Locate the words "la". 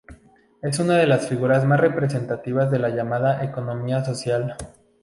2.79-2.89